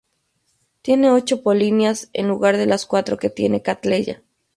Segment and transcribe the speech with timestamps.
[0.81, 4.23] Tiene ocho polinias en lugar de las cuatro que tiene "Cattleya".